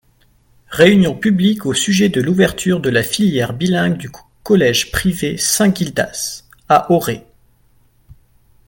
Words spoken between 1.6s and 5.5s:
au sujet de l'ouverture de la filière bilingue du collège privé